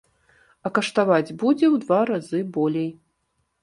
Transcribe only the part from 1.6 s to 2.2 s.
ў два